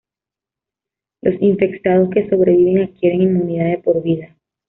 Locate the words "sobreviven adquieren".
2.27-3.21